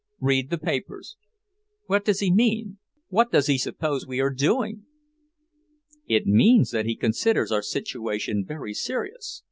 Read 0.19 0.49
the 0.49 0.57
papers.' 0.57 1.15
What 1.85 2.03
does 2.03 2.21
he 2.21 2.33
mean? 2.33 2.79
What 3.09 3.31
does 3.31 3.45
he 3.45 3.59
suppose 3.59 4.07
we 4.07 4.19
are 4.19 4.33
doing?" 4.33 4.87
"It 6.07 6.25
means 6.25 6.71
he 6.71 6.95
considers 6.95 7.51
our 7.51 7.61
situation 7.61 8.43
very 8.43 8.73
serious. 8.73 9.39